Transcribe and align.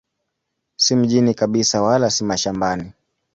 Si 0.75 0.95
mjini 0.95 1.33
kabisa 1.33 1.81
wala 1.81 2.09
si 2.09 2.23
mashambani. 2.23 2.91